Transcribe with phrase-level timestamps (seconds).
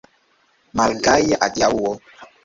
[0.79, 1.93] Malgaja adiaŭo!